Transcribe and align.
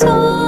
Si 0.00 0.39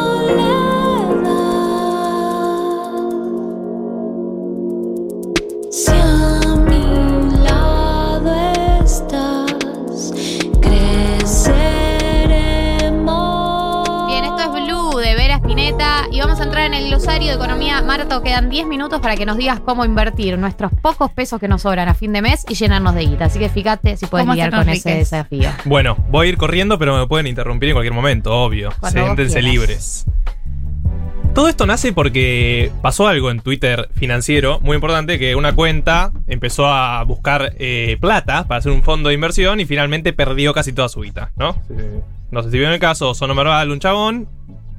Spinetta 15.42 16.06
y 16.10 16.20
vamos 16.20 16.38
a 16.40 16.44
entrar 16.44 16.66
en 16.66 16.74
el 16.74 16.88
glosario 16.88 17.28
de 17.28 17.34
economía. 17.34 17.82
Marto, 17.82 18.22
quedan 18.22 18.48
10 18.48 18.66
minutos 18.66 19.00
para 19.00 19.16
que 19.16 19.26
nos 19.26 19.36
digas 19.36 19.58
cómo 19.60 19.84
invertir 19.84 20.38
nuestros 20.38 20.70
pocos 20.80 21.10
pesos 21.10 21.40
que 21.40 21.48
nos 21.48 21.62
sobran 21.62 21.88
a 21.88 21.94
fin 21.94 22.12
de 22.12 22.22
mes 22.22 22.44
y 22.48 22.54
llenarnos 22.54 22.94
de 22.94 23.02
guita. 23.06 23.24
Así 23.24 23.38
que 23.40 23.48
fíjate 23.48 23.96
si 23.96 24.06
puedes 24.06 24.24
¿Cómo 24.24 24.34
lidiar 24.34 24.52
con 24.52 24.68
ese 24.68 24.94
desafío. 24.94 25.50
Bueno, 25.64 25.96
voy 26.10 26.26
a 26.26 26.30
ir 26.30 26.36
corriendo, 26.36 26.78
pero 26.78 26.96
me 26.96 27.06
pueden 27.08 27.26
interrumpir 27.26 27.70
en 27.70 27.74
cualquier 27.74 27.92
momento, 27.92 28.32
obvio. 28.32 28.70
Siéntense 28.88 29.42
libres. 29.42 30.06
Todo 31.34 31.48
esto 31.48 31.66
nace 31.66 31.92
porque 31.92 32.70
pasó 32.82 33.08
algo 33.08 33.30
en 33.30 33.40
Twitter 33.40 33.88
financiero 33.94 34.60
muy 34.60 34.74
importante, 34.76 35.18
que 35.18 35.34
una 35.34 35.54
cuenta 35.54 36.12
empezó 36.28 36.66
a 36.66 37.02
buscar 37.04 37.54
eh, 37.58 37.96
plata 38.00 38.46
para 38.46 38.58
hacer 38.58 38.70
un 38.70 38.82
fondo 38.82 39.08
de 39.08 39.14
inversión 39.14 39.58
y 39.58 39.64
finalmente 39.64 40.12
perdió 40.12 40.52
casi 40.52 40.72
toda 40.72 40.88
su 40.90 41.00
guita, 41.00 41.32
¿no? 41.36 41.56
Eh, 41.70 42.00
No 42.30 42.42
sé 42.42 42.50
si 42.50 42.58
vieron 42.58 42.74
el 42.74 42.80
caso, 42.80 43.14
Sono 43.14 43.34
Merval, 43.34 43.70
un 43.70 43.80
chabón, 43.80 44.28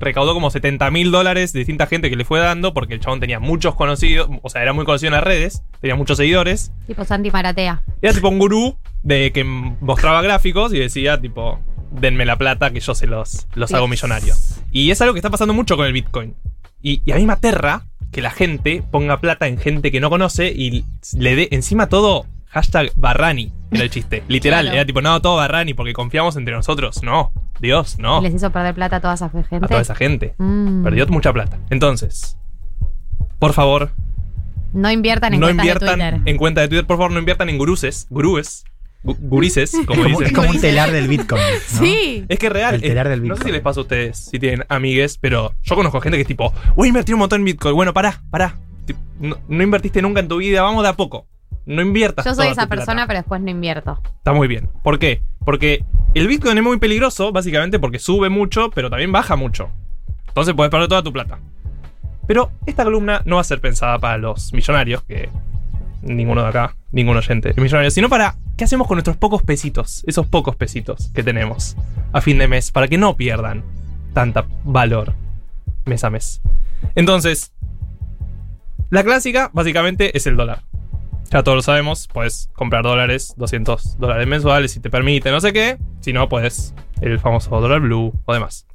recaudó 0.03 0.33
como 0.33 0.49
70 0.51 0.89
mil 0.91 1.11
dólares 1.11 1.53
de 1.53 1.59
distinta 1.59 1.87
gente 1.87 2.09
que 2.09 2.15
le 2.15 2.25
fue 2.25 2.39
dando 2.39 2.73
porque 2.73 2.93
el 2.95 2.99
chabón 2.99 3.19
tenía 3.19 3.39
muchos 3.39 3.75
conocidos, 3.75 4.29
o 4.41 4.49
sea, 4.49 4.61
era 4.61 4.73
muy 4.73 4.85
conocido 4.85 5.07
en 5.09 5.13
las 5.15 5.23
redes, 5.23 5.63
tenía 5.81 5.95
muchos 5.95 6.17
seguidores. 6.17 6.71
Tipo 6.87 7.05
Santi 7.05 7.31
Maratea. 7.31 7.83
Era 8.01 8.13
tipo 8.13 8.29
un 8.29 8.39
gurú 8.39 8.77
de 9.01 9.31
que 9.31 9.43
mostraba 9.43 10.21
gráficos 10.21 10.73
y 10.73 10.79
decía 10.79 11.19
tipo, 11.19 11.59
denme 11.91 12.25
la 12.25 12.37
plata 12.37 12.71
que 12.71 12.79
yo 12.79 12.95
se 12.95 13.07
los, 13.07 13.47
los 13.55 13.69
Sí. 13.69 13.75
hago 13.75 13.87
millonarios. 13.87 14.59
Y 14.71 14.91
es 14.91 15.01
algo 15.01 15.13
que 15.13 15.19
está 15.19 15.29
pasando 15.29 15.53
mucho 15.53 15.75
con 15.77 15.85
el 15.85 15.93
Bitcoin. 15.93 16.35
Y, 16.81 17.01
y 17.05 17.11
a 17.11 17.15
mí 17.15 17.25
me 17.25 17.33
aterra 17.33 17.83
que 18.11 18.21
la 18.21 18.31
gente 18.31 18.83
ponga 18.91 19.19
plata 19.19 19.47
en 19.47 19.57
gente 19.57 19.91
que 19.91 19.99
no 19.99 20.09
conoce 20.09 20.47
y 20.55 20.85
le 21.17 21.35
dé 21.35 21.47
encima 21.51 21.87
todo 21.89 22.25
hashtag 22.49 22.91
Barrani. 22.95 23.51
Era 23.73 23.83
el 23.83 23.89
chiste. 23.89 24.23
Literal, 24.27 24.61
Claro. 24.65 24.75
era 24.75 24.85
tipo, 24.85 25.01
no, 25.01 25.21
todo 25.21 25.37
Barrani 25.37 25.73
porque 25.73 25.93
confiamos 25.93 26.35
entre 26.37 26.53
nosotros. 26.53 27.01
No, 27.03 27.31
Dios, 27.59 27.97
no. 27.99 28.19
Y 28.19 28.23
les 28.23 28.35
hizo 28.35 28.51
perder 28.51 28.73
plata 28.75 28.97
a 28.97 29.01
toda 29.01 29.13
esa 29.15 29.29
gente. 29.29 29.55
A 29.57 29.67
toda 29.67 29.81
esa 29.81 29.95
gente. 29.95 30.35
Mm. 30.37 30.83
Perdió 30.83 31.07
mucha 31.07 31.31
plata. 31.33 31.57
Entonces, 31.69 32.37
por 33.39 33.53
favor, 33.53 33.91
No 34.73 34.89
inviertan 34.91 35.33
en 35.33 35.39
no 35.39 35.45
cuentas 35.47 35.65
inviertan 35.65 35.99
de 35.99 36.09
Twitter. 36.11 36.21
en 36.31 36.37
cuenta 36.37 36.61
de 36.61 36.67
Twitter. 36.67 36.85
Por 36.87 36.97
favor, 36.97 37.11
no 37.11 37.19
inviertan 37.19 37.49
en 37.49 37.57
guruses. 37.57 38.07
Gurúes. 38.09 38.63
gu- 39.03 39.17
Gurises, 39.19 39.71
como 39.85 40.01
Como- 40.03 40.07
dicen. 40.19 40.27
es 40.27 40.31
como 40.33 40.49
un 40.49 40.61
telar 40.61 40.89
del 40.91 41.07
Bitcoin. 41.07 41.41
¿no? 41.41 41.47
Sí. 41.85 42.25
Es 42.29 42.39
que 42.39 42.47
es 42.47 42.53
real. 42.53 42.75
El 42.75 42.81
telar 42.81 43.09
del 43.09 43.19
no 43.19 43.35
sé 43.35 43.39
Bitcoin. 43.39 43.47
si 43.47 43.51
les 43.51 43.61
pasa 43.61 43.79
a 43.81 43.83
ustedes, 43.83 44.17
si 44.17 44.39
tienen 44.39 44.65
amigues, 44.69 45.17
pero 45.17 45.53
yo 45.61 45.75
conozco 45.75 45.99
gente 46.01 46.17
que 46.17 46.21
es 46.21 46.27
tipo, 46.27 46.53
voy 46.75 46.87
a 46.87 46.89
invertir 46.89 47.13
un 47.15 47.19
montón 47.19 47.41
en 47.41 47.45
Bitcoin. 47.45 47.75
Bueno, 47.75 47.93
pará, 47.93 48.21
pará. 48.31 48.55
No, 49.19 49.37
no 49.47 49.63
invertiste 49.63 50.01
nunca 50.01 50.19
en 50.21 50.27
tu 50.27 50.37
vida, 50.37 50.61
vamos 50.63 50.83
de 50.83 50.89
a 50.89 50.93
poco. 50.93 51.27
No 51.65 51.81
inviertas. 51.81 52.25
Yo 52.25 52.33
soy 52.33 52.45
toda 52.45 52.51
esa 52.51 52.63
tu 52.63 52.69
plata. 52.69 52.75
persona, 52.75 53.07
pero 53.07 53.19
después 53.19 53.41
no 53.41 53.49
invierto. 53.49 53.99
Está 54.17 54.33
muy 54.33 54.47
bien. 54.47 54.69
¿Por 54.83 54.99
qué? 54.99 55.21
Porque 55.45 55.85
el 56.13 56.27
Bitcoin 56.27 56.57
es 56.57 56.63
muy 56.63 56.77
peligroso, 56.77 57.31
básicamente 57.31 57.79
porque 57.79 57.99
sube 57.99 58.29
mucho, 58.29 58.69
pero 58.71 58.89
también 58.89 59.11
baja 59.11 59.35
mucho. 59.35 59.69
Entonces 60.27 60.53
puedes 60.53 60.71
perder 60.71 60.89
toda 60.89 61.03
tu 61.03 61.13
plata. 61.13 61.39
Pero 62.27 62.51
esta 62.65 62.83
columna 62.83 63.21
no 63.25 63.35
va 63.35 63.41
a 63.41 63.45
ser 63.45 63.59
pensada 63.59 63.99
para 63.99 64.17
los 64.17 64.53
millonarios, 64.53 65.03
que 65.03 65.29
ninguno 66.01 66.41
de 66.41 66.49
acá, 66.49 66.75
ningún 66.91 67.17
oyente 67.17 67.49
es 67.49 67.57
millonario, 67.57 67.91
sino 67.91 68.09
para 68.09 68.35
qué 68.57 68.63
hacemos 68.63 68.87
con 68.87 68.95
nuestros 68.95 69.17
pocos 69.17 69.41
pesitos, 69.41 70.03
esos 70.07 70.27
pocos 70.27 70.55
pesitos 70.55 71.09
que 71.13 71.23
tenemos 71.23 71.75
a 72.11 72.21
fin 72.21 72.37
de 72.37 72.47
mes, 72.47 72.71
para 72.71 72.87
que 72.87 72.97
no 72.97 73.15
pierdan 73.15 73.63
tanta 74.13 74.45
valor 74.63 75.15
mes 75.85 76.03
a 76.03 76.09
mes. 76.09 76.41
Entonces, 76.95 77.53
la 78.89 79.03
clásica 79.03 79.49
básicamente 79.53 80.15
es 80.15 80.27
el 80.27 80.37
dólar. 80.37 80.63
Ya 81.31 81.43
todos 81.43 81.55
lo 81.55 81.61
sabemos, 81.61 82.07
puedes 82.07 82.49
comprar 82.53 82.83
dólares, 82.83 83.33
200 83.37 83.97
dólares 83.97 84.27
mensuales 84.27 84.71
si 84.71 84.79
te 84.79 84.89
permite, 84.89 85.31
no 85.31 85.41
sé 85.41 85.51
qué. 85.51 85.77
Si 86.01 86.13
no, 86.13 86.29
puedes 86.29 86.73
el 87.01 87.19
famoso 87.19 87.59
dólar 87.59 87.81
blue 87.81 88.13
o 88.25 88.33
demás. 88.33 88.67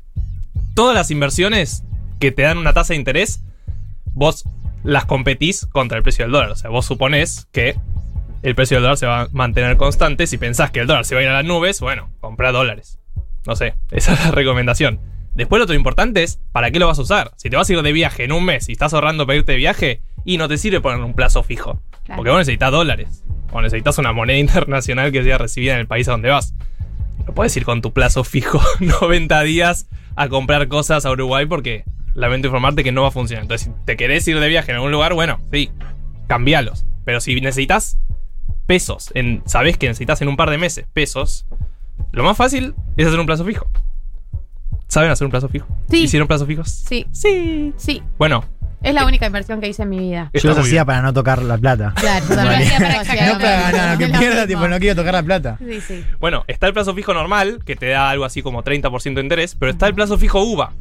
Todas 0.74 0.94
las 0.94 1.10
inversiones 1.10 1.84
que 2.18 2.32
te 2.32 2.42
dan 2.42 2.58
una 2.58 2.72
tasa 2.72 2.94
de 2.94 2.98
interés, 2.98 3.42
vos 4.06 4.44
las 4.82 5.04
competís 5.04 5.66
contra 5.66 5.98
el 5.98 6.02
precio 6.02 6.24
del 6.24 6.32
dólar. 6.32 6.50
O 6.50 6.56
sea, 6.56 6.70
vos 6.70 6.86
suponés 6.86 7.46
que 7.52 7.76
el 8.42 8.54
precio 8.54 8.76
del 8.76 8.82
dólar 8.82 8.98
se 8.98 9.06
va 9.06 9.22
a 9.22 9.28
mantener 9.32 9.76
constante. 9.76 10.26
Si 10.26 10.38
pensás 10.38 10.70
que 10.70 10.80
el 10.80 10.86
dólar 10.86 11.04
se 11.04 11.14
va 11.14 11.20
a 11.20 11.24
ir 11.24 11.30
a 11.30 11.34
las 11.34 11.44
nubes, 11.44 11.80
bueno, 11.80 12.10
comprá 12.20 12.52
dólares. 12.52 12.98
No 13.46 13.56
sé, 13.56 13.74
esa 13.90 14.14
es 14.14 14.24
la 14.24 14.30
recomendación. 14.32 15.00
Después 15.34 15.58
lo 15.60 15.64
otro 15.64 15.76
importante 15.76 16.24
es, 16.24 16.40
¿para 16.50 16.72
qué 16.72 16.80
lo 16.80 16.88
vas 16.88 16.98
a 16.98 17.02
usar? 17.02 17.32
Si 17.36 17.48
te 17.48 17.56
vas 17.56 17.70
a 17.70 17.72
ir 17.72 17.82
de 17.82 17.92
viaje 17.92 18.24
en 18.24 18.32
un 18.32 18.44
mes 18.44 18.68
y 18.68 18.72
estás 18.72 18.92
ahorrando 18.92 19.26
para 19.26 19.36
irte 19.36 19.52
de 19.52 19.58
viaje, 19.58 20.02
y 20.24 20.36
no 20.36 20.48
te 20.48 20.58
sirve 20.58 20.80
poner 20.80 21.00
un 21.00 21.14
plazo 21.14 21.42
fijo. 21.42 21.80
Claro. 22.08 22.16
Porque 22.16 22.30
vos 22.30 22.38
necesitas 22.40 22.72
dólares. 22.72 23.22
O 23.52 23.60
necesitas 23.62 23.96
una 23.98 24.12
moneda 24.12 24.38
internacional 24.40 25.12
que 25.12 25.22
sea 25.22 25.38
recibida 25.38 25.74
en 25.74 25.80
el 25.80 25.86
país 25.86 26.08
a 26.08 26.12
donde 26.12 26.30
vas. 26.30 26.54
No 27.26 27.34
puedes 27.34 27.56
ir 27.56 27.64
con 27.64 27.82
tu 27.82 27.92
plazo 27.92 28.24
fijo 28.24 28.60
90 28.80 29.40
días 29.42 29.86
a 30.16 30.28
comprar 30.28 30.66
cosas 30.68 31.04
a 31.06 31.10
Uruguay 31.10 31.46
porque 31.46 31.84
lamento 32.14 32.48
informarte 32.48 32.82
que 32.82 32.90
no 32.92 33.02
va 33.02 33.08
a 33.08 33.12
funcionar. 33.12 33.42
Entonces, 33.44 33.68
si 33.68 33.84
te 33.84 33.96
querés 33.96 34.26
ir 34.26 34.40
de 34.40 34.48
viaje 34.48 34.70
en 34.72 34.76
algún 34.76 34.90
lugar, 34.90 35.14
bueno, 35.14 35.38
sí, 35.52 35.70
cambialos. 36.26 36.84
Pero 37.04 37.20
si 37.20 37.40
necesitas 37.40 37.98
pesos, 38.66 39.10
en, 39.14 39.42
sabés 39.46 39.76
que 39.78 39.86
necesitas 39.86 40.20
en 40.22 40.28
un 40.28 40.36
par 40.36 40.50
de 40.50 40.58
meses 40.58 40.86
pesos, 40.92 41.46
lo 42.12 42.24
más 42.24 42.36
fácil 42.36 42.74
es 42.96 43.06
hacer 43.06 43.20
un 43.20 43.26
plazo 43.26 43.44
fijo. 43.44 43.70
¿Saben 44.88 45.10
hacer 45.10 45.26
un 45.26 45.30
plazo 45.30 45.48
fijo? 45.48 45.66
Sí. 45.90 46.04
¿Hicieron 46.04 46.26
plazos 46.26 46.46
fijos? 46.48 46.70
Sí, 46.70 47.06
Sí. 47.12 47.74
sí. 47.76 48.02
Bueno, 48.18 48.44
Es 48.82 48.94
la 48.94 49.04
única 49.06 49.26
inversión 49.26 49.60
que 49.60 49.68
hice 49.68 49.82
en 49.82 49.88
mi 49.88 49.98
vida. 49.98 50.30
Yo 50.32 50.50
los 50.50 50.58
muy 50.58 50.66
hacía 50.66 50.84
para 50.84 51.02
no 51.02 51.12
tocar 51.12 51.42
la 51.42 51.58
plata. 51.58 51.92
Claro, 51.96 52.24
yo 52.28 52.34
también. 52.36 52.62
Hacía 52.62 52.78
para 52.78 53.02
lo 53.02 53.32
No 53.34 53.40
para 53.40 53.72
nada, 53.72 53.98
que 53.98 54.08
lo 54.08 54.18
pierda, 54.18 54.46
tipo, 54.46 54.68
no 54.68 54.78
quiero 54.78 54.94
tocar 54.94 55.14
la 55.14 55.22
plata. 55.22 55.58
Sí, 55.58 55.80
sí. 55.80 56.04
Bueno, 56.20 56.44
está 56.46 56.68
el 56.68 56.74
plazo 56.74 56.94
fijo 56.94 57.12
normal, 57.12 57.60
que 57.64 57.74
te 57.74 57.88
da 57.88 58.08
algo 58.10 58.24
así 58.24 58.42
como 58.42 58.62
30% 58.62 59.14
de 59.14 59.20
interés, 59.20 59.56
pero 59.56 59.72
está 59.72 59.88
el 59.88 59.94
plazo 59.94 60.16
fijo 60.16 60.42
UVA, 60.42 60.72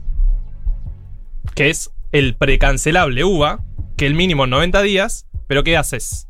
que 1.56 1.70
es 1.70 1.92
el 2.12 2.36
precancelable 2.36 3.24
UVA, 3.24 3.62
que 3.96 4.06
el 4.06 4.14
mínimo 4.14 4.44
es 4.44 4.50
90 4.52 4.82
días, 4.84 5.26
pero 5.48 5.64
¿qué 5.64 5.76
haces? 5.76 6.28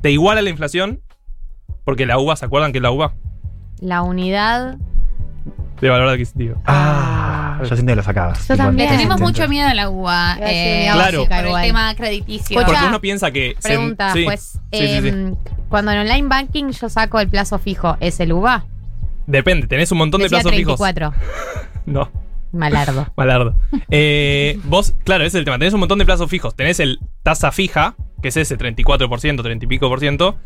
Te 0.00 0.10
iguala 0.10 0.40
la 0.40 0.48
inflación, 0.48 1.02
porque 1.84 2.06
la 2.06 2.18
UVA, 2.18 2.36
¿se 2.36 2.46
acuerdan 2.46 2.72
que 2.72 2.78
es 2.78 2.82
la 2.82 2.90
UVA? 2.90 3.14
La 3.80 4.02
unidad. 4.02 4.78
De 5.80 5.88
valor 5.88 6.08
adquisitivo. 6.08 6.60
Ah, 6.66 7.19
yo 7.68 7.76
siento 7.76 7.92
que 7.92 7.96
lo 7.96 8.02
sacabas. 8.02 8.48
Yo 8.48 8.56
también. 8.56 8.90
Le 8.90 8.96
tenemos 8.96 9.20
mucho 9.20 9.48
miedo 9.48 9.68
a 9.68 9.74
la 9.74 9.88
UBA. 9.90 10.38
Eh, 10.40 10.88
Claro. 10.92 11.26
por 11.26 11.58
el 11.58 11.62
tema 11.66 11.94
crediticio. 11.94 12.60
Porque 12.60 12.76
uno 12.86 13.00
piensa 13.00 13.30
que... 13.30 13.54
se- 13.58 13.68
Pregunta, 13.68 14.12
sí, 14.12 14.24
pues, 14.24 14.40
sí, 14.72 14.78
sí, 14.78 15.00
sí. 15.02 15.08
em, 15.08 15.36
cuando 15.68 15.92
en 15.92 15.98
online 15.98 16.28
banking 16.28 16.70
yo 16.72 16.88
saco 16.88 17.20
el 17.20 17.28
plazo 17.28 17.58
fijo, 17.58 17.96
¿es 18.00 18.18
el 18.20 18.32
UVA? 18.32 18.64
Depende, 19.26 19.66
tenés 19.66 19.92
un 19.92 19.98
montón 19.98 20.20
de 20.22 20.28
plazos 20.28 20.50
fijos. 20.52 20.78
34. 20.78 21.12
No. 21.86 22.10
Malardo. 22.52 23.06
Malardo. 23.16 23.54
Eh, 23.90 24.58
vos, 24.64 24.94
claro, 25.04 25.24
ese 25.24 25.36
es 25.38 25.40
el 25.40 25.44
tema. 25.44 25.58
Tenés 25.58 25.72
un 25.74 25.80
montón 25.80 25.98
de 25.98 26.04
plazos 26.04 26.28
fijos. 26.28 26.54
Tenés 26.56 26.80
el 26.80 26.98
tasa 27.22 27.52
fija, 27.52 27.94
que 28.22 28.28
es 28.28 28.36
ese 28.36 28.58
34%, 28.58 29.42
30 29.42 29.64
y 29.64 29.68
pico 29.68 29.88
por 29.88 30.00
ciento, 30.00 30.36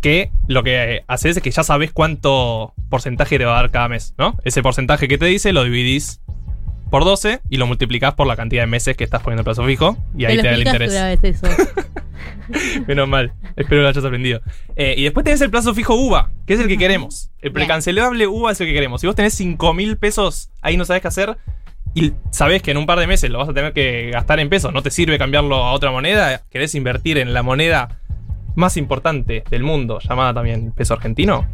que 0.00 0.30
lo 0.46 0.62
que 0.62 0.96
eh, 0.96 1.04
haces 1.08 1.36
es 1.38 1.42
que 1.42 1.50
ya 1.50 1.62
sabés 1.64 1.90
cuánto 1.92 2.74
porcentaje 2.90 3.38
te 3.38 3.44
va 3.44 3.52
a 3.58 3.62
dar 3.62 3.70
cada 3.70 3.88
mes, 3.88 4.14
¿no? 4.18 4.36
Ese 4.44 4.62
porcentaje 4.62 5.08
que 5.08 5.16
te 5.18 5.24
dice 5.26 5.52
lo 5.52 5.64
dividís 5.64 6.20
por 6.90 7.04
12 7.04 7.40
y 7.48 7.56
lo 7.56 7.66
multiplicás 7.66 8.14
por 8.14 8.26
la 8.26 8.36
cantidad 8.36 8.62
de 8.62 8.66
meses 8.66 8.96
que 8.96 9.04
estás 9.04 9.22
poniendo 9.22 9.40
el 9.40 9.44
plazo 9.44 9.64
fijo 9.64 9.96
y 10.16 10.24
ahí 10.24 10.36
te 10.36 10.42
da 10.42 10.54
el 10.54 10.66
interés. 10.66 10.92
Menos 12.86 13.08
mal. 13.08 13.32
Espero 13.56 13.80
que 13.80 13.82
lo 13.82 13.88
hayas 13.88 14.04
aprendido. 14.04 14.40
Eh, 14.76 14.94
y 14.96 15.04
después 15.04 15.24
tenés 15.24 15.40
el 15.40 15.50
plazo 15.50 15.74
fijo 15.74 15.94
UVA, 15.94 16.30
que 16.46 16.54
es 16.54 16.60
el 16.60 16.68
que 16.68 16.78
queremos. 16.78 17.30
El 17.40 17.52
precancelable 17.52 18.26
UVA 18.26 18.52
es 18.52 18.60
el 18.60 18.66
que 18.66 18.74
queremos. 18.74 19.00
Si 19.00 19.06
vos 19.06 19.16
tenés 19.16 19.34
5 19.34 19.74
mil 19.74 19.96
pesos, 19.96 20.50
ahí 20.60 20.76
no 20.76 20.84
sabés 20.84 21.02
qué 21.02 21.08
hacer. 21.08 21.36
Y 21.94 22.12
sabés 22.30 22.62
que 22.62 22.72
en 22.72 22.76
un 22.76 22.86
par 22.86 22.98
de 22.98 23.06
meses 23.06 23.30
lo 23.30 23.38
vas 23.38 23.48
a 23.48 23.54
tener 23.54 23.72
que 23.72 24.10
gastar 24.10 24.40
en 24.40 24.48
pesos. 24.48 24.72
No 24.72 24.82
te 24.82 24.90
sirve 24.90 25.16
cambiarlo 25.16 25.56
a 25.56 25.72
otra 25.72 25.90
moneda. 25.90 26.42
¿Querés 26.50 26.74
invertir 26.74 27.18
en 27.18 27.32
la 27.32 27.42
moneda 27.42 28.00
más 28.56 28.76
importante 28.76 29.44
del 29.48 29.62
mundo, 29.62 30.00
llamada 30.00 30.34
también 30.34 30.72
peso 30.72 30.94
argentino? 30.94 31.46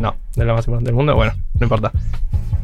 No, 0.00 0.16
no 0.36 0.42
es 0.42 0.46
la 0.46 0.52
más 0.52 0.66
importante 0.66 0.88
del 0.88 0.96
mundo. 0.96 1.14
Bueno, 1.14 1.32
no 1.58 1.64
importa. 1.64 1.92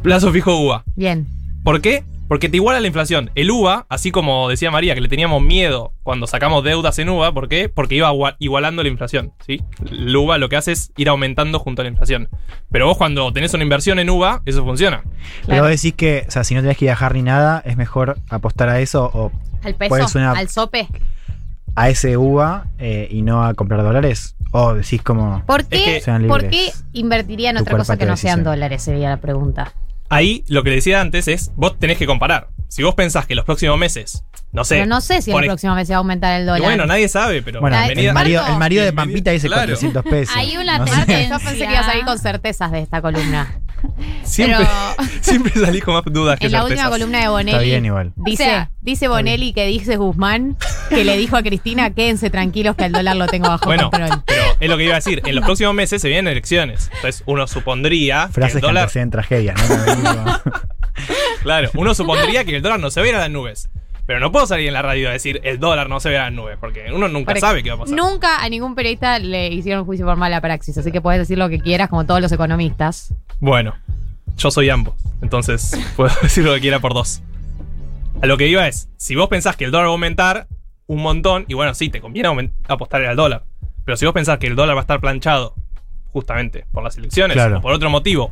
Plazo 0.03 0.31
fijo 0.31 0.55
UVA. 0.57 0.83
Bien. 0.95 1.27
¿Por 1.63 1.79
qué? 1.79 2.03
Porque 2.31 2.47
te 2.47 2.55
iguala 2.55 2.79
la 2.79 2.87
inflación. 2.87 3.29
El 3.35 3.51
UVA, 3.51 3.85
así 3.89 4.09
como 4.09 4.47
decía 4.47 4.71
María, 4.71 4.95
que 4.95 5.01
le 5.01 5.09
teníamos 5.09 5.41
miedo 5.41 5.91
cuando 6.01 6.27
sacamos 6.27 6.63
deudas 6.63 6.97
en 6.99 7.09
UVA, 7.09 7.33
¿por 7.33 7.49
qué? 7.49 7.67
Porque 7.67 7.95
iba 7.95 8.09
igua- 8.09 8.37
igualando 8.39 8.83
la 8.83 8.87
inflación, 8.87 9.33
¿sí? 9.45 9.61
El 9.91 10.15
UVA 10.15 10.37
lo 10.37 10.47
que 10.47 10.55
hace 10.55 10.71
es 10.71 10.93
ir 10.95 11.09
aumentando 11.09 11.59
junto 11.59 11.81
a 11.81 11.83
la 11.83 11.89
inflación. 11.89 12.29
Pero 12.71 12.85
vos 12.87 12.95
cuando 12.95 13.33
tenés 13.33 13.53
una 13.53 13.63
inversión 13.63 13.99
en 13.99 14.09
UVA, 14.09 14.43
eso 14.45 14.63
funciona. 14.63 15.01
Pero 15.03 15.45
Claro. 15.47 15.63
vos 15.63 15.71
decís 15.71 15.93
que, 15.93 16.23
o 16.25 16.31
sea, 16.31 16.45
si 16.45 16.55
no 16.55 16.61
tenés 16.61 16.77
que 16.77 16.85
viajar 16.85 17.13
ni 17.15 17.21
nada, 17.21 17.61
es 17.65 17.75
mejor 17.75 18.17
apostar 18.29 18.69
a 18.69 18.79
eso 18.79 19.11
o 19.13 19.29
Al 19.63 19.75
peso, 19.75 20.17
una- 20.17 20.31
al 20.31 20.47
sope. 20.47 20.87
a 21.75 21.89
ese 21.89 22.15
UVA 22.15 22.65
eh, 22.79 23.09
y 23.11 23.23
no 23.23 23.43
a 23.43 23.53
comprar 23.55 23.83
dólares. 23.83 24.37
O 24.53 24.73
decís 24.73 25.01
como. 25.01 25.43
¿Por 25.45 25.65
qué, 25.65 26.01
¿por 26.29 26.47
qué 26.47 26.71
invertiría 26.93 27.49
en 27.49 27.57
otra 27.57 27.77
cosa 27.77 27.97
que 27.97 28.05
no 28.05 28.15
sean 28.15 28.45
dólares? 28.45 28.83
Sería 28.83 29.09
la 29.09 29.17
pregunta. 29.17 29.73
Ahí 30.11 30.43
lo 30.47 30.63
que 30.63 30.69
le 30.69 30.75
decía 30.77 31.01
antes 31.01 31.27
es, 31.27 31.51
vos 31.55 31.79
tenés 31.79 31.97
que 31.97 32.05
comparar. 32.05 32.49
si 32.67 32.83
vos 32.83 32.95
pensás 32.95 33.25
que 33.25 33.35
los 33.35 33.43
próximos 33.45 33.77
meses, 33.77 34.23
no 34.53 34.63
sé. 34.63 34.75
Pero 34.75 34.85
no 34.85 35.01
sé 35.01 35.21
si 35.21 35.31
el 35.31 35.45
próximo 35.45 35.75
mes 35.75 35.87
se 35.87 35.93
va 35.93 35.97
a 35.97 35.99
aumentar 35.99 36.35
el 36.39 36.43
y 36.43 36.45
dólar. 36.45 36.61
bueno, 36.61 36.85
nadie 36.85 37.07
sabe, 37.09 37.41
pero 37.41 37.59
Bueno, 37.61 37.77
el 37.77 38.13
marido, 38.13 38.41
Marco, 38.43 38.53
el 38.53 38.59
marido 38.59 38.83
de 38.83 38.93
Pampita 38.93 39.31
dice 39.31 39.47
claro. 39.47 39.63
400 39.63 40.03
pesos. 40.03 40.35
Hay 40.37 40.55
una 40.57 40.77
No 40.77 40.85
tendencia. 40.85 41.29
Yo 41.29 41.39
pensé 41.39 41.57
que 41.65 41.71
ibas 41.73 41.79
a 41.79 41.91
salir 41.91 42.05
con 42.05 42.19
certezas 42.19 42.71
de 42.71 42.79
esta 42.79 43.01
columna. 43.01 43.59
siempre, 44.23 44.57
pero- 44.57 45.09
siempre 45.21 45.53
salís 45.53 45.83
con 45.83 45.93
más 45.95 46.03
dudas 46.05 46.37
que 46.39 46.45
En 46.47 46.51
la 46.51 46.63
última 46.65 46.89
columna 46.89 47.19
de 47.21 47.27
Bonelli. 47.29 47.51
Está 47.51 47.61
bien 47.63 47.85
igual. 47.85 48.13
Dice, 48.17 48.43
O 48.43 48.45
sea, 48.45 48.71
dice 48.81 49.07
Bonelli 49.07 49.53
que 49.53 49.65
dice 49.65 49.95
Guzmán 49.97 50.57
que 50.89 51.03
le 51.03 51.17
dijo 51.17 51.35
a 51.37 51.43
Cristina, 51.43 51.89
quédense 51.91 52.29
tranquilos 52.29 52.75
que 52.75 52.85
el 52.85 52.91
dólar 52.91 53.15
lo 53.15 53.27
tengo 53.27 53.47
bajo 53.47 53.65
Bueno, 53.65 53.89
control. 53.89 54.21
pero 54.25 54.40
es 54.61 54.69
lo 54.69 54.77
que 54.77 54.83
iba 54.85 54.93
a 54.93 54.97
decir. 54.97 55.21
En 55.25 55.35
los 55.35 55.43
próximos 55.43 55.73
meses 55.73 56.01
se 56.01 56.07
vienen 56.07 56.31
elecciones. 56.31 56.89
Entonces 56.95 57.23
uno 57.25 57.47
supondría 57.47 58.27
que 58.27 58.33
Frases 58.33 58.55
el 58.55 58.61
que 58.61 58.67
dólar. 58.67 58.83
anteceden 58.83 59.11
tragedias, 59.11 59.57
¿no? 59.69 60.41
Claro, 61.41 61.71
uno 61.73 61.95
supondría 61.95 62.45
que 62.45 62.55
el 62.55 62.61
dólar 62.61 62.79
no 62.79 62.91
se 62.91 63.01
ve 63.01 63.13
a 63.13 63.17
las 63.17 63.29
nubes. 63.31 63.69
Pero 64.05 64.19
no 64.19 64.31
puedo 64.31 64.45
salir 64.45 64.67
en 64.67 64.73
la 64.73 64.81
radio 64.81 65.09
a 65.09 65.11
decir 65.13 65.41
el 65.43 65.59
dólar 65.59 65.89
no 65.89 65.99
se 65.99 66.09
ve 66.09 66.17
a 66.17 66.23
las 66.23 66.33
nubes, 66.33 66.57
porque 66.59 66.91
uno 66.93 67.07
nunca 67.07 67.27
Porque 67.31 67.39
sabe 67.39 67.63
qué 67.63 67.69
va 67.69 67.77
a 67.77 67.79
pasar. 67.79 67.95
Nunca 67.95 68.43
a 68.43 68.49
ningún 68.49 68.75
periodista 68.75 69.19
le 69.19 69.47
hicieron 69.47 69.85
juicio 69.85 70.05
por 70.05 70.17
mala 70.17 70.41
praxis, 70.41 70.77
así 70.77 70.91
que 70.91 71.01
puedes 71.01 71.19
decir 71.19 71.37
lo 71.37 71.49
que 71.49 71.59
quieras, 71.59 71.89
como 71.89 72.05
todos 72.05 72.21
los 72.21 72.31
economistas. 72.31 73.13
Bueno, 73.39 73.75
yo 74.37 74.51
soy 74.51 74.69
ambos, 74.69 74.95
entonces 75.21 75.79
puedo 75.95 76.13
decir 76.21 76.43
lo 76.43 76.53
que 76.53 76.59
quiera 76.61 76.79
por 76.79 76.93
dos. 76.93 77.21
A 78.21 78.27
lo 78.27 78.37
que 78.37 78.47
iba 78.47 78.67
es, 78.67 78.89
si 78.97 79.15
vos 79.15 79.29
pensás 79.29 79.55
que 79.55 79.65
el 79.65 79.71
dólar 79.71 79.85
va 79.85 79.91
a 79.91 79.93
aumentar 79.93 80.47
un 80.87 81.01
montón, 81.01 81.45
y 81.47 81.53
bueno, 81.53 81.73
sí, 81.73 81.89
te 81.89 82.01
conviene 82.01 82.51
apostarle 82.67 83.07
al 83.07 83.15
dólar. 83.15 83.45
Pero 83.91 83.97
si 83.97 84.05
vos 84.05 84.13
pensás 84.13 84.37
que 84.39 84.47
el 84.47 84.55
dólar 84.55 84.73
va 84.77 84.79
a 84.79 84.83
estar 84.83 85.01
planchado 85.01 85.53
justamente 86.13 86.65
por 86.71 86.81
las 86.81 86.95
elecciones 86.97 87.35
Claro. 87.35 87.57
o 87.57 87.61
por 87.61 87.73
otro 87.73 87.89
motivo, 87.89 88.31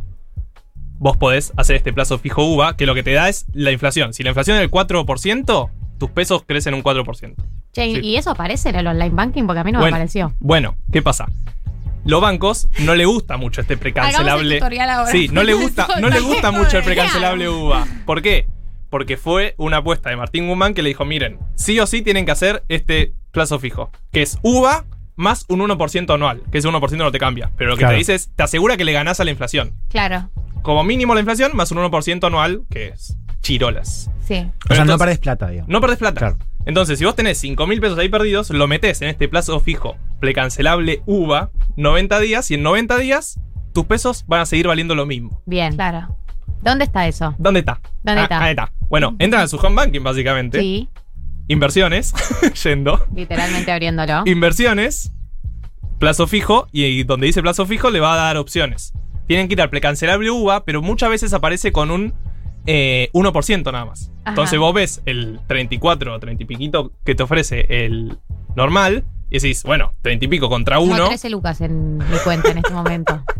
vos 1.00 1.17
podés 1.17 1.51
hacer 1.57 1.75
este 1.75 1.91
plazo 1.91 2.17
fijo 2.17 2.45
UVA, 2.45 2.77
que 2.77 2.85
lo 2.85 2.95
que 2.95 3.03
te 3.03 3.11
da 3.11 3.27
es 3.27 3.45
la 3.51 3.73
inflación. 3.73 4.13
Si 4.13 4.23
la 4.23 4.29
inflación 4.29 4.56
es 4.56 4.61
del 4.61 4.71
4%, 4.71 5.69
tus 5.97 6.11
pesos 6.11 6.44
crecen 6.47 6.75
un 6.75 6.81
4%. 6.81 7.44
Che, 7.73 7.83
Sí. 7.94 8.00
¿y 8.01 8.15
eso 8.15 8.29
aparece 8.31 8.69
en 8.69 8.75
el 8.77 8.88
online 8.88 9.09
banking? 9.09 9.44
Porque 9.47 9.59
a 9.59 9.63
mí 9.65 9.73
no 9.73 9.79
Bueno. 9.79 9.91
me 9.91 9.97
apareció. 9.97 10.33
Bueno, 10.39 10.77
¿qué 10.94 11.01
pasa? 11.01 11.27
Los 12.05 12.21
bancos 12.21 12.69
no 12.79 12.95
le 12.95 13.03
gusta 13.03 13.35
mucho 13.35 13.59
este 13.59 13.75
precancelable. 13.75 14.62
ahora. 14.62 15.12
Sí, 15.12 15.27
no 15.27 15.44
le 15.44 15.53
gusta, 15.62 15.88
no 16.00 16.07
le 16.09 16.21
gusta 16.21 16.51
mucho 16.51 16.77
el 16.77 16.85
precancelable. 16.85 17.50
UVA. 17.50 17.85
¿Por 18.05 18.21
qué? 18.21 18.47
Porque 18.89 19.17
fue 19.17 19.55
una 19.57 19.77
apuesta 19.77 20.09
de 20.09 20.15
Martín 20.15 20.47
Guzmán 20.47 20.73
que 20.73 20.83
le 20.83 20.88
dijo, 20.88 21.03
miren, 21.03 21.38
sí 21.55 21.77
o 21.81 21.85
sí 21.85 22.01
tienen 22.01 22.23
que 22.25 22.31
hacer 22.31 22.63
este 22.69 23.12
plazo 23.31 23.59
fijo, 23.59 23.91
que 24.13 24.21
es 24.21 24.38
UVA 24.41 24.85
más 25.19 25.45
un 25.50 25.60
1% 25.60 26.13
anual, 26.13 26.42
que 26.51 26.57
ese 26.60 26.68
1% 26.69 26.98
no 26.98 27.12
te 27.12 27.19
cambia, 27.19 27.51
pero 27.57 27.69
lo 27.71 27.75
que 27.75 27.81
Claro. 27.81 27.94
te 27.94 27.98
dice 28.00 28.16
es, 28.16 28.31
te 28.36 28.44
asegura 28.44 28.77
que 28.77 28.86
le 28.86 28.94
ganás 28.94 29.19
a 29.19 29.24
la 29.25 29.31
inflación. 29.31 29.74
Claro, 29.89 30.30
Como 30.62 30.83
mínimo 30.83 31.13
la 31.13 31.19
inflación 31.21 31.51
más 31.56 31.71
un 31.71 31.77
1% 31.80 32.25
anual, 32.27 32.63
que 32.69 32.88
es 32.89 33.18
chirolas. 33.42 34.10
sí. 34.25 34.45
O 34.69 34.74
sea, 34.75 34.86
no 34.86 34.98
perdés 34.98 35.19
plata, 35.19 35.48
digo. 35.50 35.66
No 35.68 35.80
perdés 35.81 35.98
plata. 36.00 36.19
Claro. 36.19 36.38
Entonces, 36.66 37.00
si 37.00 37.06
vos 37.06 37.16
tenés 37.16 37.38
5 37.39 37.66
mil 37.68 37.80
pesos 37.81 37.98
ahí 37.98 38.10
perdidos, 38.10 38.50
lo 38.51 38.68
metés 38.68 39.01
en 39.01 39.07
este 39.10 39.27
plazo 39.30 39.60
fijo, 39.60 39.95
precancelable 40.19 41.01
UVA, 41.06 41.50
90 41.77 42.19
días, 42.19 42.51
y 42.51 42.56
en 42.56 42.63
90 42.63 42.98
días 42.98 43.39
tus 43.74 43.86
pesos 43.86 44.25
van 44.27 44.42
a 44.42 44.45
seguir 44.45 44.68
valiendo 44.68 44.95
lo 44.95 45.06
mismo. 45.06 45.42
Bien. 45.45 45.74
Claro. 45.75 46.15
¿Dónde 46.62 46.83
está 46.86 47.07
eso? 47.07 47.33
¿Dónde 47.38 47.62
está? 47.62 47.80
¿Dónde 48.04 48.22
Ah, 48.22 48.24
está? 48.24 48.44
Ahí 48.44 48.50
está. 48.51 48.72
Bueno, 48.89 49.15
entran 49.19 49.44
a 49.44 49.48
su 49.48 49.56
home 49.57 49.75
banking, 49.75 50.01
básicamente. 50.04 50.60
Sí, 50.60 50.89
Inversiones, 51.50 52.13
yendo. 52.63 53.06
literalmente 53.13 53.72
abriéndolo. 53.72 54.22
Inversiones, 54.25 55.12
plazo 55.98 56.28
fijo, 56.28 56.68
y, 56.72 56.86
y 56.86 57.04
donde 57.04 57.28
dice 57.28 57.42
plazo 57.42 57.66
fijo 57.66 57.90
le 57.90 58.00
va 58.00 58.13
a 58.13 58.18
dar 58.18 58.38
opciones. 58.38 58.94
Tienen 59.28 59.48
que 59.48 59.56
ir 59.56 59.62
al 59.62 59.69
precancelable 59.69 60.31
UVA, 60.31 60.63
pero 60.63 60.81
muchas 60.81 61.10
veces 61.10 61.34
aparece 61.34 61.72
con 61.72 61.92
un 61.92 62.13
eh, 62.66 63.10
1% 63.13 63.72
nada 63.72 63.86
más. 63.86 64.12
Ajá. 64.22 64.30
Entonces 64.30 64.60
vos 64.60 64.74
ves 64.74 65.01
el 65.06 65.40
34 65.48 66.13
o 66.13 66.19
30 66.19 66.44
y 66.44 66.46
piquito 66.46 66.92
que 67.04 67.16
te 67.16 67.24
ofrece 67.24 67.66
el 67.68 68.18
normal 68.56 69.06
y 69.30 69.40
decís, 69.40 69.63
bueno, 69.63 69.94
30 70.04 70.25
y 70.25 70.28
pico 70.28 70.50
contra 70.50 70.78
Tengo 70.78 70.94
1. 70.94 71.07
13 71.07 71.30
lucas 71.31 71.62
en 71.62 71.98
mi 71.98 72.18
cuenta 72.24 72.51
en 72.51 72.60
este 72.60 72.74
momento. 72.74 73.24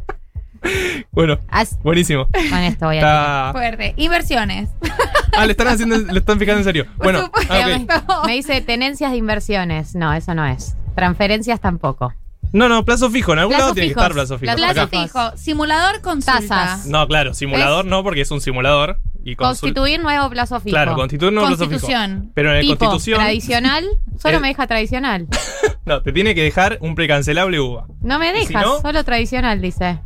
Bueno, 1.12 1.38
buenísimo. 1.84 2.28
con 2.28 2.60
esto 2.60 2.86
voy 2.86 2.98
a 2.98 3.00
Está... 3.00 3.50
Fuerte. 3.54 3.94
Inversiones. 3.98 4.70
Ah, 5.38 5.46
le 5.46 5.52
están 5.52 5.68
haciendo, 5.70 5.96
le 5.98 6.20
están 6.20 6.38
fijando 6.40 6.58
en 6.60 6.64
serio. 6.66 6.86
Bueno, 6.98 7.22
supuesto. 7.26 7.54
ah, 7.54 8.20
ok. 8.20 8.26
Me 8.26 8.34
dice 8.34 8.60
tenencias 8.62 9.12
de 9.12 9.18
inversiones. 9.18 9.96
No, 9.96 10.12
eso 10.14 10.34
no 10.34 10.46
es. 10.46 10.76
Transferencias 10.96 11.62
tampoco. 11.62 12.14
No, 12.52 12.68
no, 12.68 12.84
plazo 12.84 13.10
fijo. 13.10 13.32
En 13.34 13.40
algún 13.40 13.52
Plazos 13.52 13.66
lado 13.68 13.74
tiene 13.76 13.88
que 13.90 13.94
fijos. 13.94 14.04
estar 14.04 14.14
plazo 14.16 14.40
fijo. 14.40 14.54
Plazo 14.56 14.74
Plazo 14.74 14.82
Acá. 14.82 15.02
fijo. 15.32 15.38
Simulador 15.38 16.02
consulta. 16.02 16.40
Tasas. 16.42 16.88
No, 16.88 17.08
claro, 17.08 17.34
simulador 17.36 17.86
no, 17.86 18.04
porque 18.04 18.22
es 18.22 18.32
un 18.32 18.42
simulador. 18.42 18.98
Y 19.24 19.36
consul- 19.36 19.60
Constituir 19.62 20.02
nuevo 20.02 20.30
plazo 20.30 20.60
fijo. 20.60 20.74
Claro, 20.74 20.96
constituir 20.96 21.32
nuevo 21.32 21.48
plazo 21.48 21.66
fijo. 21.66 21.80
Constitución. 21.80 22.32
Pero 22.34 22.50
en 22.52 22.56
el 22.58 22.62
tipo 22.64 22.78
constitución. 22.80 23.20
tradicional, 23.22 23.86
solo 24.18 24.36
El- 24.38 24.42
me 24.42 24.48
deja 24.50 24.68
tradicional. 24.68 25.28
No, 25.86 26.04
te 26.04 26.12
tiene 26.12 26.36
que 26.36 26.44
dejar 26.44 26.78
un 26.82 26.94
precancelable 26.94 27.60
UVA. 27.60 27.88
No 28.02 28.20
me 28.20 28.30
¿Y 28.38 28.42
si 28.46 28.48
dejas, 28.54 28.64
no? 28.64 28.80
solo 28.82 29.04
tradicional, 29.04 29.60
dice. 29.60 30.00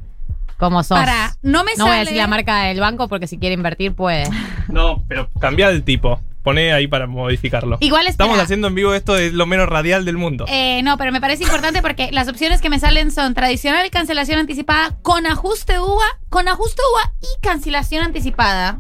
Como 0.64 0.82
sos. 0.84 0.98
Para, 0.98 1.36
no 1.42 1.64
me 1.64 1.72
no 1.74 1.86
sale. 1.86 1.90
voy 1.90 1.96
a 1.98 2.00
decir 2.02 2.18
la 2.18 2.28
marca 2.28 2.64
del 2.64 2.80
banco 2.80 3.08
porque 3.10 3.28
si 3.28 3.38
quiere 3.38 3.54
invertir 3.56 3.94
puede. 3.94 4.24
No, 4.70 5.04
pero 5.10 5.30
cambia 5.42 5.70
el 5.70 5.84
tipo. 5.84 6.22
Poné 6.42 6.74
ahí 6.74 6.88
para 6.88 7.06
modificarlo. 7.08 7.78
Igual 7.80 8.08
espera. 8.08 8.26
Estamos 8.26 8.40
haciendo 8.44 8.68
en 8.68 8.76
vivo 8.76 8.94
esto 8.94 9.14
de 9.14 9.32
lo 9.32 9.46
menos 9.46 9.68
radial 9.70 10.04
del 10.06 10.18
mundo. 10.18 10.46
Eh, 10.50 10.82
no, 10.84 10.98
pero 10.98 11.12
me 11.14 11.22
parece 11.22 11.44
importante 11.44 11.82
porque 11.82 12.10
las 12.12 12.28
opciones 12.28 12.60
que 12.62 12.70
me 12.70 12.80
salen 12.80 13.12
son 13.12 13.34
tradicional 13.34 13.86
y 13.86 13.90
cancelación 13.90 14.40
anticipada 14.40 14.98
con 15.02 15.26
ajuste 15.26 15.80
UVA, 15.80 16.06
con 16.30 16.48
ajuste 16.50 16.82
UVA 16.94 17.14
y 17.22 17.42
cancelación 17.42 18.04
anticipada. 18.04 18.80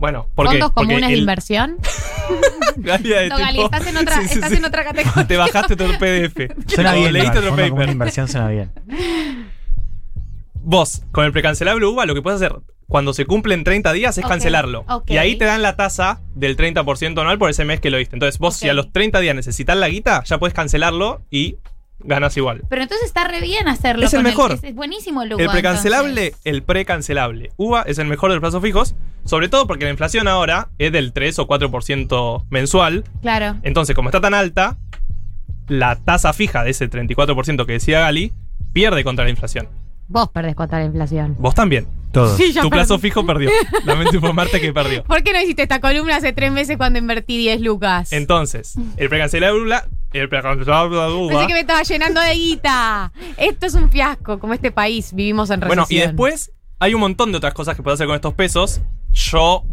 bueno, 0.00 0.26
porque. 0.34 0.52
Fondos 0.58 0.72
porque 0.74 0.88
comunes 0.88 1.08
de 1.08 1.14
el- 1.14 1.20
inversión. 1.20 1.76
Galia 2.76 3.20
de 3.20 3.28
No, 3.30 3.38
Gali, 3.38 3.62
estás 3.62 3.86
en 3.86 3.96
otra, 4.02 4.20
Sí, 4.22 4.28
sí, 4.28 4.34
estás 4.34 4.50
sí. 4.50 4.56
en 4.56 4.64
otra 4.66 4.84
categoría. 4.84 5.26
Te 5.26 5.36
bajaste 5.36 5.76
todo 5.76 5.90
el 5.90 5.98
PDF. 5.98 6.72
Suena 6.74 6.92
O 6.92 6.94
bien. 6.96 7.12
Leíste 7.12 7.38
igual, 7.38 7.38
otro 7.38 7.50
fondo 7.50 7.62
común 7.62 7.66
de 7.66 7.70
paper. 7.86 7.88
inversión 7.92 8.28
suena 8.28 8.48
bien. 8.48 8.70
Vos, 10.70 11.00
con 11.12 11.24
el 11.24 11.32
precancelable 11.32 11.86
UVA, 11.86 12.04
lo 12.04 12.14
que 12.14 12.20
puedes 12.20 12.42
hacer 12.42 12.54
cuando 12.88 13.14
se 13.14 13.24
cumplen 13.24 13.64
30 13.64 13.90
días 13.94 14.18
es 14.18 14.26
cancelarlo. 14.26 14.84
Y 15.06 15.16
ahí 15.16 15.36
te 15.36 15.46
dan 15.46 15.62
la 15.62 15.76
tasa 15.76 16.20
del 16.34 16.58
30% 16.58 17.18
anual 17.18 17.38
por 17.38 17.48
ese 17.48 17.64
mes 17.64 17.80
que 17.80 17.88
lo 17.88 17.96
diste. 17.96 18.14
Entonces, 18.14 18.38
vos, 18.38 18.54
si 18.54 18.68
a 18.68 18.74
los 18.74 18.92
30 18.92 19.18
días 19.20 19.34
necesitas 19.34 19.78
la 19.78 19.88
guita, 19.88 20.22
ya 20.24 20.36
puedes 20.38 20.52
cancelarlo 20.52 21.22
y 21.30 21.56
ganas 22.00 22.36
igual. 22.36 22.64
Pero 22.68 22.82
entonces 22.82 23.06
está 23.06 23.26
re 23.26 23.40
bien 23.40 23.66
hacerlo. 23.66 24.04
Es 24.04 24.12
el 24.12 24.22
mejor. 24.22 24.52
es, 24.52 24.62
es 24.62 24.74
buenísimo 24.74 25.22
el 25.22 25.32
UVA. 25.32 25.42
El 25.42 25.48
precancelable, 25.48 26.26
entonces. 26.26 26.46
el 26.46 26.62
precancelable. 26.62 27.50
UVA 27.56 27.84
es 27.86 27.96
el 27.98 28.06
mejor 28.06 28.28
de 28.28 28.36
los 28.36 28.42
plazos 28.42 28.62
fijos, 28.62 28.94
sobre 29.24 29.48
todo 29.48 29.66
porque 29.66 29.86
la 29.86 29.90
inflación 29.90 30.28
ahora 30.28 30.68
es 30.76 30.92
del 30.92 31.14
3 31.14 31.38
o 31.38 31.48
4% 31.48 32.44
mensual. 32.50 33.04
Claro. 33.22 33.56
Entonces, 33.62 33.96
como 33.96 34.10
está 34.10 34.20
tan 34.20 34.34
alta, 34.34 34.76
la 35.66 35.96
tasa 35.96 36.34
fija 36.34 36.62
de 36.62 36.72
ese 36.72 36.90
34% 36.90 37.64
que 37.64 37.72
decía 37.72 38.00
Gali 38.00 38.34
pierde 38.74 39.02
contra 39.02 39.24
la 39.24 39.30
inflación. 39.30 39.70
Vos 40.08 40.28
perdés 40.30 40.54
contra 40.54 40.78
la 40.78 40.86
inflación. 40.86 41.36
Vos 41.38 41.54
también. 41.54 41.86
Todos. 42.12 42.36
Sí, 42.38 42.48
tu 42.48 42.54
perdí. 42.54 42.70
plazo 42.70 42.98
fijo 42.98 43.24
perdió. 43.26 43.50
Lamento 43.84 44.16
informarte 44.16 44.60
que 44.60 44.72
perdió. 44.72 45.04
¿Por 45.04 45.22
qué 45.22 45.32
no 45.32 45.40
hiciste 45.40 45.62
esta 45.62 45.80
columna 45.80 46.16
hace 46.16 46.32
tres 46.32 46.50
meses 46.50 46.76
cuando 46.78 46.98
invertí 46.98 47.36
10 47.36 47.60
lucas? 47.60 48.12
Entonces, 48.12 48.74
el 48.96 49.08
precancelable 49.08 49.76
el 50.12 50.28
precancelable. 50.28 50.96
Pensé 51.28 51.46
que 51.46 51.52
me 51.52 51.60
estaba 51.60 51.82
llenando 51.82 52.20
de 52.20 52.34
guita. 52.34 53.12
Esto 53.36 53.66
es 53.66 53.74
un 53.74 53.90
fiasco, 53.90 54.38
como 54.38 54.54
este 54.54 54.70
país 54.70 55.12
vivimos 55.12 55.50
en 55.50 55.60
recesión. 55.60 55.84
Bueno, 55.86 55.86
y 55.90 56.06
después 56.06 56.52
hay 56.78 56.94
un 56.94 57.00
montón 57.00 57.30
de 57.30 57.38
otras 57.38 57.52
cosas 57.52 57.76
que 57.76 57.82
puedes 57.82 57.98
hacer 57.98 58.06
con 58.06 58.16
estos 58.16 58.32
pesos. 58.34 58.80
Yo 59.10 59.64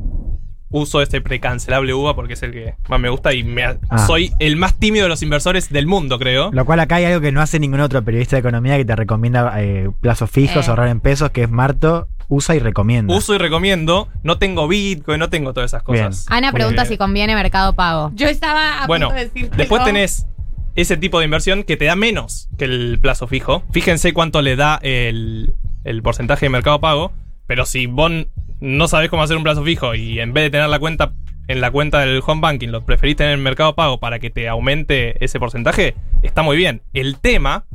uso 0.75 1.01
este 1.01 1.21
precancelable 1.21 1.93
UVA 1.93 2.15
porque 2.15 2.33
es 2.33 2.43
el 2.43 2.51
que 2.51 2.73
más 2.89 2.99
me 2.99 3.09
gusta 3.09 3.33
y 3.33 3.43
me 3.43 3.63
Ah. 3.63 4.05
soy 4.05 4.31
el 4.39 4.57
más 4.57 4.75
tímido 4.75 5.03
de 5.05 5.09
los 5.09 5.23
inversores 5.23 5.69
del 5.69 5.87
mundo, 5.87 6.19
creo. 6.19 6.51
Lo 6.51 6.65
cual 6.65 6.79
acá 6.81 6.95
hay 6.97 7.05
algo 7.05 7.21
que 7.21 7.31
no 7.31 7.41
hace 7.41 7.59
ningún 7.59 7.79
otro 7.79 8.03
periodista 8.03 8.35
de 8.35 8.41
economía 8.41 8.75
que 8.77 8.83
te 8.85 8.95
recomienda 8.95 9.53
eh, 9.61 9.89
plazos 10.01 10.29
fijos, 10.29 10.67
Eh. 10.67 10.69
ahorrar 10.69 10.89
en 10.89 10.99
pesos, 10.99 11.31
que 11.31 11.43
es 11.43 11.49
Marto, 11.49 12.07
usa 12.27 12.55
y 12.55 12.59
recomienda. 12.59 13.15
Uso 13.15 13.33
y 13.33 13.37
recomiendo. 13.37 14.09
No 14.23 14.37
tengo 14.37 14.67
Bitcoin, 14.67 15.19
no 15.19 15.29
tengo 15.29 15.53
todas 15.53 15.71
esas 15.71 15.83
cosas. 15.83 16.25
Ana 16.29 16.51
pregunta 16.51 16.81
Porque- 16.81 16.95
si 16.95 16.97
conviene 16.97 17.35
Mercado 17.35 17.73
Pago. 17.73 18.11
Yo 18.15 18.27
estaba 18.27 18.83
a 18.83 18.87
Bueno, 18.87 19.07
punto 19.07 19.19
de 19.19 19.25
decirte. 19.27 19.55
después 19.57 19.83
tenés 19.85 20.27
ese 20.75 20.97
tipo 20.97 21.19
de 21.19 21.25
inversión 21.25 21.63
que 21.63 21.77
te 21.77 21.85
da 21.85 21.95
menos 21.95 22.49
que 22.57 22.65
el 22.65 22.99
plazo 23.01 23.27
fijo. 23.27 23.63
Fíjense 23.71 24.11
cuánto 24.11 24.41
le 24.41 24.55
da 24.57 24.77
el, 24.83 25.53
el 25.85 26.01
porcentaje 26.01 26.47
de 26.47 26.49
mercado 26.49 26.81
pago. 26.81 27.13
Pero 27.47 27.65
si 27.67 27.85
vos 27.85 28.11
no 28.59 28.87
sabés 28.87 29.09
cómo 29.09 29.23
hacer 29.23 29.37
un 29.37 29.43
plazo 29.43 29.63
fijo 29.63 29.95
y 29.95 30.19
en 30.19 30.33
vez 30.33 30.45
de 30.45 30.49
tener 30.51 30.69
la 30.69 30.79
cuenta 30.79 31.13
en 31.47 31.61
la 31.61 31.69
cuenta 31.69 31.99
del 31.99 32.23
home 32.25 32.41
banking 32.41 32.69
lo 32.69 32.83
preferís 32.85 33.15
tener 33.17 33.33
en 33.33 33.43
mercado 33.43 33.75
pago 33.75 33.99
para 33.99 34.17
que 34.17 34.31
te 34.31 34.49
aumente 34.49 35.23
ese 35.23 35.39
porcentaje, 35.39 35.95
está 36.23 36.41
muy 36.41 36.57
bien. 36.57 36.81
El 36.93 37.19
tema, 37.19 37.65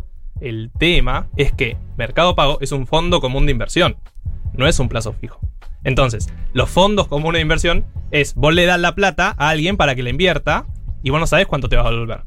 el 0.41 0.73
tema 0.77 1.29
es 1.37 1.53
que 1.53 1.77
mercado 1.97 2.35
pago 2.35 2.59
es 2.61 2.73
un 2.73 2.89
fondo 2.89 3.21
común 3.21 3.47
de 3.47 3.53
inversión. 3.53 3.97
No 4.55 4.67
es 4.67 4.81
un 4.81 4.89
plazo 4.89 5.13
fijo. 5.13 5.39
Entonces, 5.85 6.29
los 6.53 6.69
fondos 6.69 7.07
comunes 7.07 7.39
de 7.39 7.43
inversión 7.43 7.85
es 8.11 8.35
vos 8.35 8.53
le 8.53 8.67
das 8.67 8.81
la 8.81 8.95
plata 8.97 9.35
a 9.39 9.51
alguien 9.51 9.77
para 9.77 9.95
que 9.95 10.03
la 10.03 10.11
invierta 10.11 10.67
y 11.05 11.11
vos 11.11 11.21
no 11.21 11.27
sabés 11.29 11.47
cuánto 11.47 11.69
te 11.69 11.77
vas 11.77 11.87
a 11.87 11.91
devolver. 11.91 12.25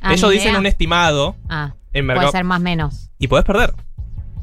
Ah, 0.00 0.14
Ellos 0.14 0.30
dicen 0.30 0.48
idea. 0.52 0.60
un 0.60 0.66
estimado 0.66 1.36
Ah, 1.50 1.74
en 1.92 2.06
puede 2.06 2.16
mercado 2.16 2.32
ser 2.32 2.44
más 2.44 2.60
menos. 2.62 3.10
y 3.18 3.28
podés 3.28 3.44
perder. 3.44 3.74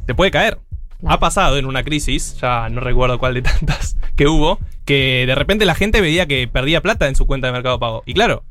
Te 0.06 0.14
puede 0.14 0.30
caer 0.30 0.60
Claro. 1.04 1.16
Ha 1.16 1.20
pasado 1.20 1.58
en 1.58 1.66
una 1.66 1.84
crisis, 1.84 2.38
ya 2.40 2.70
no 2.70 2.80
recuerdo 2.80 3.20
cuál 3.20 3.34
de 3.34 3.42
tantas 3.42 3.98
que 4.16 4.28
hubo, 4.28 4.60
que 4.86 5.26
de 5.28 5.36
repente 5.36 5.66
la 5.66 5.76
gente 5.76 6.02
veía 6.02 6.26
que 6.28 6.48
perdía 6.48 6.82
plata 6.82 7.08
en 7.08 7.16
su 7.16 7.28
cuenta 7.28 7.48
de 7.48 7.54
Mercado 7.54 7.80
Pago. 7.80 8.04
Y 8.06 8.14
claro, 8.14 8.44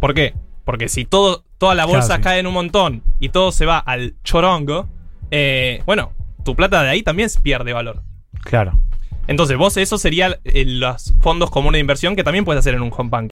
¿por 0.00 0.14
qué? 0.14 0.34
Porque 0.64 0.88
si 0.88 1.04
todo, 1.04 1.44
toda 1.58 1.74
la 1.74 1.84
bolsa 1.84 2.06
Claro, 2.06 2.22
sí. 2.22 2.24
cae 2.24 2.38
en 2.40 2.46
un 2.46 2.54
montón 2.54 3.02
y 3.18 3.30
todo 3.30 3.50
se 3.52 3.66
va 3.66 3.78
al 3.78 4.14
chorongo, 4.22 4.88
eh, 5.30 5.82
bueno, 5.84 6.12
tu 6.44 6.54
plata 6.54 6.82
de 6.82 6.90
ahí 6.90 7.02
también 7.02 7.28
pierde 7.42 7.72
valor. 7.72 8.02
Claro. 8.42 8.78
Entonces, 9.26 9.56
vos 9.56 9.76
eso 9.76 9.98
sería 9.98 10.38
eh, 10.44 10.64
los 10.64 11.14
fondos 11.20 11.50
comunes 11.50 11.78
de 11.78 11.80
inversión 11.80 12.16
que 12.16 12.24
también 12.24 12.44
puedes 12.44 12.60
hacer 12.60 12.74
en 12.74 12.82
un 12.82 12.92
home 12.96 13.10
banking. 13.10 13.28